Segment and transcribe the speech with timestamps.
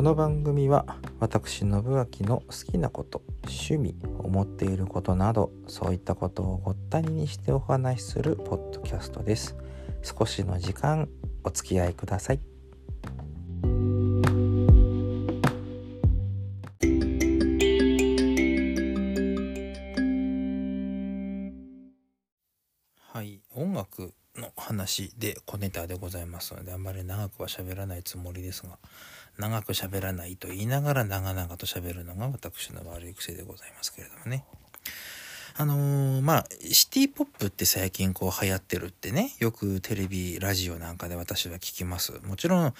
[0.00, 0.86] この番組は
[1.18, 9.58] 私信明の好きなこと趣味思っていることなどそういったことをごったににしてお話しするポッドキャストです。
[10.02, 11.06] 少しの時間
[11.44, 12.40] お付き合いください。
[23.12, 28.78] はい音楽の話で小ネタでございますのであんまり長くは喋らないつもりですが
[29.38, 34.44] 長く喋らないと言いながら長々と喋るのが私の悪い癖でございますけれどもね。
[35.56, 42.12] あのー、まあ、シティポップって最近こう流行ってるってね、よくテレビ、ラジオなんかで私は聞きます。
[42.24, 42.74] もちろん、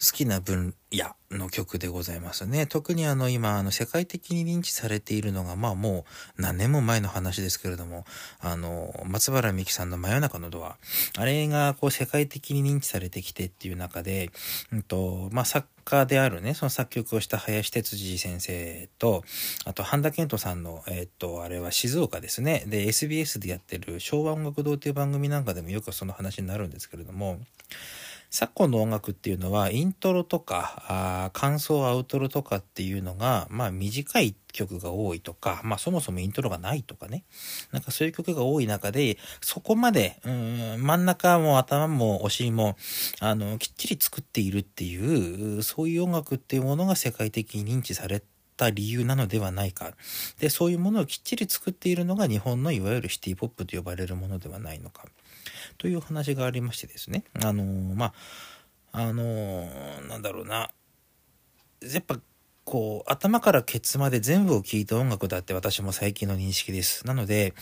[0.00, 2.66] 好きな分野の曲でございますね。
[2.66, 6.04] 特にあの今、あの世界的に認知されているのが、まあも
[6.38, 8.04] う何年も前の話ですけれども、
[8.40, 10.76] あの、松原美樹さんの真夜中のドア。
[11.16, 14.30] あれがこう世界的に認知されてきてっていう中で、
[14.72, 19.24] うんと、まあ作家であるね、その作曲をした林哲司先生と、
[19.64, 22.64] あと半田健人さんの、えっと、あれは静岡ですね。
[22.66, 27.40] で、SBS でやってる昭和音楽堂っていう番組なんかでもよくその話になるんですけれども、
[28.36, 37.22] 昨今の音楽っていうのは、イントロとか、あ感想アウトロとかっていうのが、まあ短い曲が多いとか、まあそもそもイントロがないとかね。
[37.70, 42.76] なんかそういう曲が多い中で、そこまで、うん、真ん中も頭もお尻も、
[43.20, 48.20] あの、きっちり作っているっていう、そういう音楽っていうものが世界的に認知され
[48.56, 49.92] た理由なのではないか。
[50.38, 55.04] で、そういうものをきっちり作っているのが日本のいわゆるシティポップと呼ばれるものではないのか。
[55.78, 57.24] という話がありましてですね。
[57.42, 58.12] あのー、まあ、
[58.92, 60.70] あのー、なんだろうな。
[61.82, 62.18] やっぱ、
[62.64, 67.06] こう、頭からケツまで全部を聴いた音楽だって私も最近の認識です。
[67.06, 67.54] なので、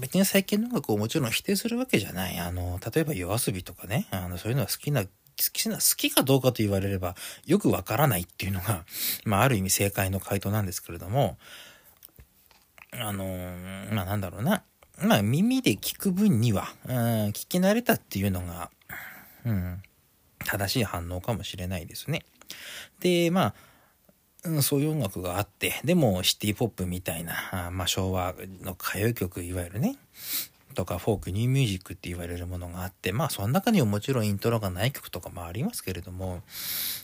[0.00, 2.38] 別に最近の音楽をもちろん否定するわけじゃない。
[2.38, 5.04] あの、例えば夜遊びとかね、あの、そういうのは好きな、
[5.52, 8.84] き、好きかどうかと言われれば、よくわからないっていうのが、
[9.24, 11.38] まあ、ある意味正解の回答なんですけれども、
[12.92, 13.24] あの、
[13.92, 14.62] まあ、なんだろうな。
[15.02, 16.96] まあ耳で聞く分には、うん、
[17.28, 18.70] 聞き慣れたっていうのが、
[19.46, 19.82] うん、
[20.44, 22.22] 正しい反応かもしれないですね。
[23.00, 23.54] で、まあ、
[24.44, 29.96] うん、そういう音楽があって、でもシティポップみたいな、まあ昭和の歌謡曲、いわゆるね、
[30.74, 36.42] とかフォーク、ニューミュージックって言われるものがあって、まあその中にはもちろんイントロがない曲とかもありますけれども、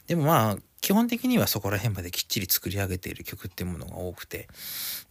[0.06, 4.46] でもまあ基本的にはそこら辺まできっちり作り上げている曲っていうものが多くて、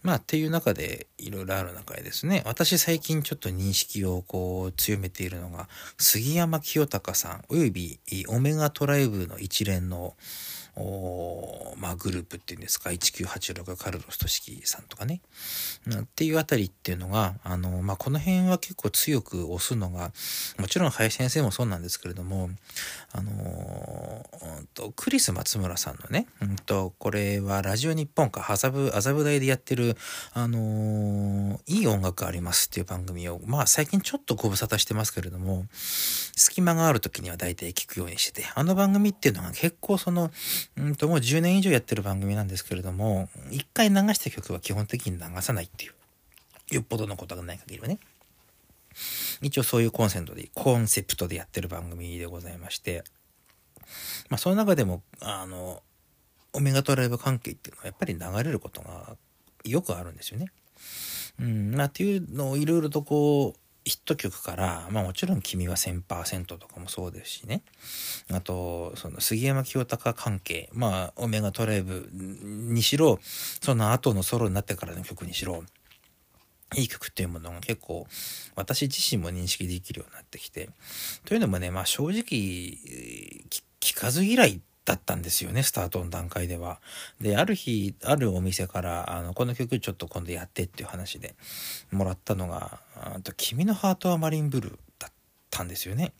[0.03, 5.67] まあっていう中でいろいろある中でですね、私最近ちょっと認識をこう強めているのが、
[5.97, 10.15] 杉山清隆さん、およびオメガトライブの一連の
[10.77, 15.21] おまあ、グループっていうんですか、1986カルロスとしきさんとかね、
[15.87, 20.11] うん、っていうあたりっていうのが、あの、まあ、この辺は結構強く押すのが、
[20.57, 22.49] もちろん林先生もそうなんですけれども、
[23.11, 29.97] あの、うんと、クリス松村さんのね、うんと、これはラジオ日本か、麻布、麻布台でやってる、
[30.33, 31.35] あのー
[31.67, 40.31] いい音楽ありますっていう番組を、まあ、最近ちょっとご無沙汰してますけれども、隙間がある時には大体聞くようにしてて、あの番組っていうのが結構その、
[40.77, 45.93] うんともう10年以上やってる番組なんですけれども、一回流した曲は基本的に流さないっていう。
[46.71, 47.99] よっぽどのことがない限りはね。
[49.41, 53.03] 一応そういうコンセントで、コンセプトでやってる番組でございまして、
[54.29, 55.83] まあその中でも、あの、
[56.53, 59.15] オメガトライブ関係っていうのはやっぱり流れることが
[59.65, 60.47] よくあるんですよね。
[61.39, 67.61] うん、まあっていうのをいろいろとこう、ヒット曲から、まあもちろん君は1000%とかもそうですしね。
[68.31, 75.63] あと、その杉山清隆関係、まあオメガトライブにしろ、その後のソロになってからの曲にしろ、
[76.75, 78.07] いい曲っていうものが結構
[78.55, 80.69] 私自身も認識できるようになってきて。
[81.23, 82.79] というのもね、まあ正直、
[83.79, 86.79] 聞かず嫌いだったんですよね、スタートの段階では。
[87.19, 91.33] で、ある日、あるお店から、あの、この曲ちょっと今度やってっていう話で
[91.91, 92.79] もらったのが、
[93.23, 95.11] と君のハートはマリンブルーだっ
[95.49, 96.13] たんですよね。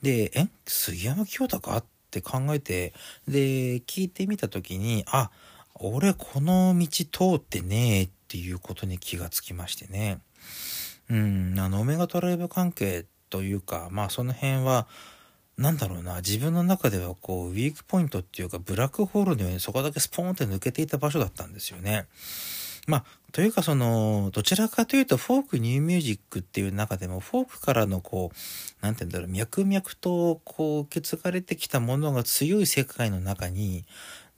[0.00, 0.48] で、え？
[0.64, 2.94] 杉山清隆って考えて、
[3.28, 5.30] で、聞いてみた時に、あ、
[5.74, 10.20] 俺この道通ってねえっていうことに気がつきましてね。
[11.10, 14.86] うん、あの、オメガトライブ関係というか、まあその辺は、
[15.58, 22.06] なんだろうな、自分の中ではこう、ウィークポイントっていうか、ブラックホールのようにそこだけスポーンって抜けていた場所だったんですよね。
[22.86, 33.84] まあ、というかその、どちらかというと、フォークニューミュージックっていう中でも、フォークからのこう、なんて言うんだろう、脈々とこう、受け継がれてきたものが強い世界の中に、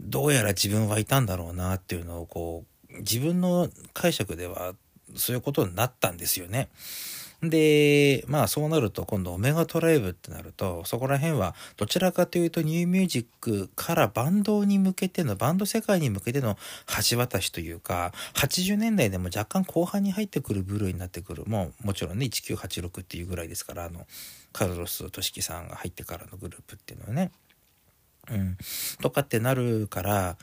[0.00, 4.74] どうやら自分はいたんだろうなっていうのをこう、自分の解釈では、
[5.16, 6.68] そういうことになったんですよね。
[7.42, 16.56] で、まあそうなると今度オメガトライブってなると、そこら辺はどちらかというとニューミュージックからバンドに向けての、バンド世界に向けての
[17.10, 24.06] 橋渡しというか、80年代でも若干後半に入ってくる部類になってくる、もうもちろんね、1986っていうぐらいですから、あの、
[24.52, 27.30] カルロス・トシキさんが入ってからのグループっていうのはね。
[28.30, 28.56] うん。
[29.00, 30.36] とかってなるから、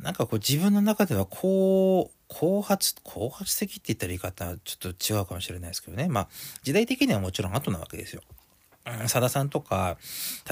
[0.00, 6.08] なんかこう自分の中ではこう、後発、後発的って言ったら言い方はちょっと違うかもしれないですけどね。
[6.08, 6.28] まあ、
[6.62, 8.22] 時代的にはもちろん後なわけですよ。
[9.08, 9.98] さださんとか、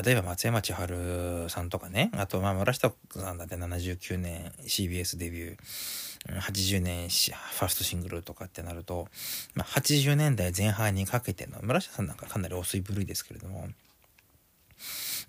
[0.05, 9.07] 例えば松山千春さんとかね、あと、まあ、村下さんだって79年 CBS デビュー、80年ファーストシングルとかってなると、
[9.55, 13.69] まあ、80年代前半にかけての、村下さんなんかかなり遅い部類ですけれども、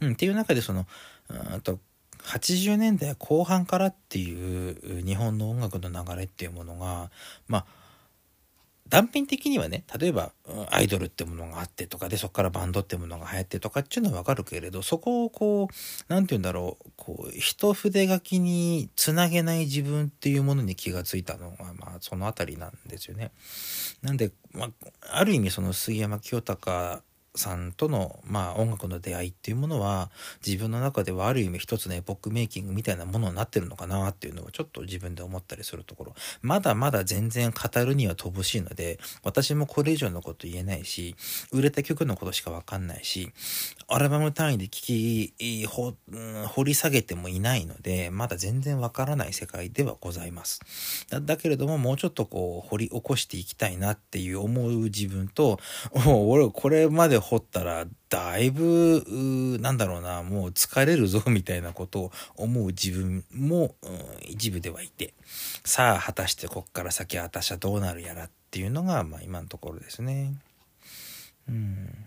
[0.01, 0.87] うん、っていう中でその、
[1.53, 1.79] うんと、
[2.25, 7.11] 80年代後半からっていう日本の音楽の流れっていうものが
[7.47, 7.65] まあ
[8.87, 10.31] 断片的にはね例えば
[10.69, 15.73] アイドルってものがあってとかでそこからバンドってものが流行ってとかっていうのはわかるけれどそこをこう
[16.07, 23.31] 何て言うんだろうこう一筆書きにつなげない自分っていうものに気がついたのがまあその辺りなんですよね。
[24.03, 24.69] なんで、まあ、
[25.01, 27.01] ある意味その杉山清隆
[27.37, 30.09] さんとの、まあ、音楽の出会いっていうものは
[30.45, 36.15] 自分の中ではある意味一つのエポックメイキングみたいなものになってるのかなっていうのはちょっと自分で思ったりするところ。
[36.41, 41.15] まだまだ全然語るには乏しいので私もこれ以上のこと言えないし
[41.51, 43.31] 売れた曲のことしかわかんないし
[43.87, 45.67] アルバム単位で聞き、
[46.47, 50.61] 掘り下げてもいないのでまだ全然わからない世界ではございます。
[51.09, 55.59] だけれどももうちょっとこう掘り起こしていきたいなっていう思う自分と
[56.05, 59.03] 俺これまで掘ったらだいぶ
[59.59, 65.13] なんだろうなもう疲れるぞみたいなことを思う自分も、うん、一部ではいて
[65.63, 70.35] さあ果たしてこっから先私はどうなるやらっていうのが、まあ、今のところですね。
[71.49, 72.05] うん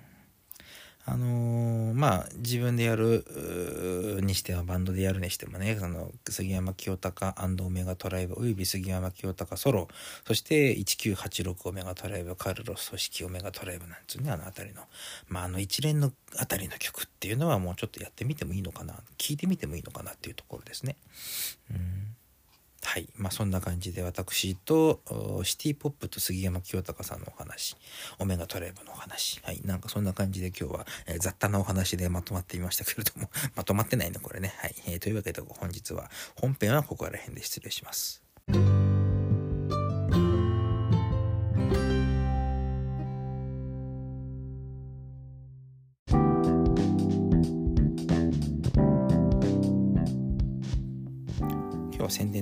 [1.10, 3.25] あのー、まあ自分でやる
[4.20, 9.88] にしてはバンドでやるにしてもねその杉山清隆オメガトライブおよび杉山清隆ソロ
[10.26, 14.82] そして1986オメガトライブカルロス組織オメガトライブなんつうねあの辺りの
[15.28, 20.96] まああの一連のあたりの曲っていうのはもうちょっとやってみてもいいのかな聞いてみてもいいのかなっていうところですね。
[21.70, 22.18] うん
[22.82, 23.08] はい。
[23.16, 25.00] まあ、そんな感じで私と
[25.44, 27.76] シティポップと杉山清隆さんのお話、
[28.19, 29.60] オメガトレーブのお話、はい。
[29.64, 34.54] なんかそんな感じで今日は、えー、雑多なお話でまとまってみましたけれども、 まとまってないね、これね。
[34.58, 34.75] はい。
[34.86, 38.22] えー、というわけで本日は本編はここら辺で失礼します。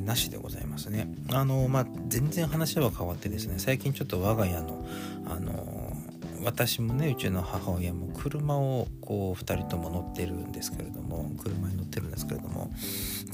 [0.01, 1.09] なしでございますね。
[1.33, 4.87] あの、まあ、全然話は変わってですね、最近ちょっと我が家の、
[5.27, 5.87] あの、
[6.47, 12.71] 私もねうちの母親も車をこう2人とも乗ってるんですけれども車に乗ってるんですけれども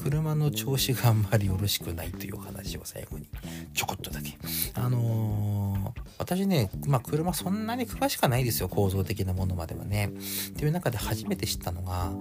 [0.02, 3.26] 車の調子があんまりよろしくないという話を最後に
[3.74, 4.38] ちょこっとだけ
[4.74, 10.06] あの、私ねまあ車そんなに詳しくないですよ構造的なものまではね
[10.50, 12.12] っていう中で初めて知ったのが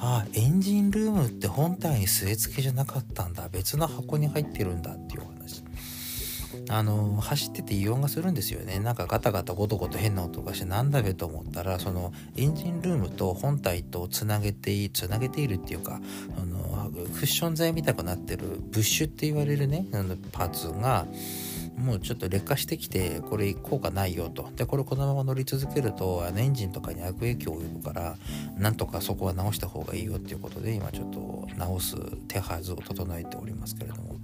[0.00, 3.48] あエンジンルームって本体に据え付けじゃなかったんだ。
[3.48, 5.64] 別の箱に入ってるんだっていう話。
[6.70, 8.78] あの走ってて異音がするんですよね。
[8.78, 16.00] なんかガタガタゴトゴト変な音がしてなんだべと思ったらそのエンジンルームと本体とつなげてつなげているっていうか
[16.36, 21.06] あのクッション材みたくなってるブッシュって言われるねあのパーツが
[21.78, 24.50] もうちょっと劣化してきてこれ効果ないよと。
[24.56, 28.16] でこれこのまま乗り続けるとあのエンジンとかに悪影響を及ぶから
[28.56, 34.16] なんとかそこは直した方がいいよっていうことで今ちょっと直す手はずを整えておりますけれども、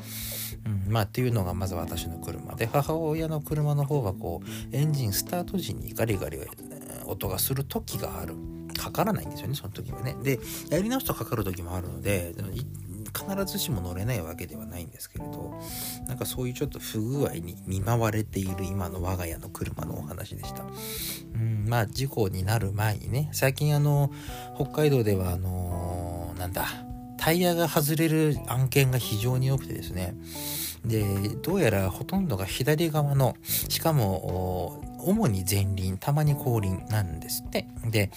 [0.66, 6.38] うん、まあっていうのがまず私の車で母親の車の方はこうエンジンスタート時にガリガリ
[7.06, 8.34] 音がする時がある。
[8.76, 10.16] かからないんですよねその時はね。
[10.22, 12.34] でやり直すとかかる時もあるので
[13.14, 15.54] 必ずしも乗れないわけではないんですけれど
[16.08, 20.64] なんかそういうちょっと不具合に見舞われている今の我が家の車のお話でした。
[21.34, 24.10] うんまあ事故になる前にね最近あの
[24.56, 26.66] 北海道ではあのー、なんだ
[27.16, 30.14] タイヤが外れる案件が非常に多くてですね
[30.84, 31.02] で
[31.42, 38.10] どうやらほとんどが左側のしかも主に前輪たまに後輪なんですってで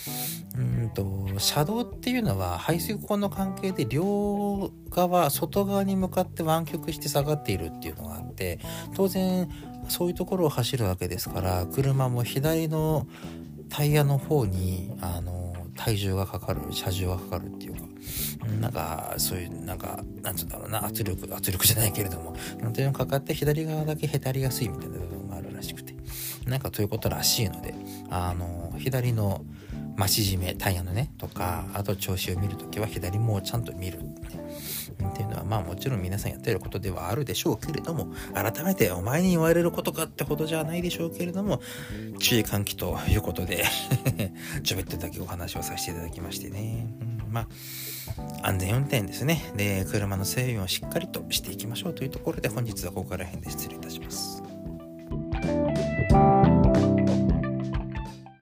[0.56, 8.60] うんと車道っていうのは排水溝の関係で両側外側に向かって湾曲して下がっているっていうのがあって
[8.96, 9.50] 当然
[9.90, 13.08] そういうところを走るわけですから車も左の
[13.70, 17.82] タイヤの方にあの体重がかかる車重がかかるっていうか
[18.60, 25.94] なんかそういうなんかなんつうんだろうな圧力圧力じゃないけれどもなんていうのかかって左側だけへたりやすいみたいな部分があるらしくて
[26.46, 27.76] なんかということらしいので
[28.10, 29.44] あの左の
[29.98, 34.16] 増し締めタイヤのねとかあと調子を見るときは左もちゃんと見る、ね、
[35.10, 41.62] っていうのはまあもちろん皆さんやってることではあるでしょうけれども改めてお前に言われることかってほどじゃないでしょうけれども
[42.20, 43.66] 注意喚起ということで
[44.64, 46.88] ちょびっとだけお話をさせていただきましてね、
[47.26, 47.48] うん、まあ
[48.44, 49.52] 安全運転ですね。
[49.56, 54.44] で車の整備をしっかりとしていきましょうというところで本日はここから辺で失礼いたします。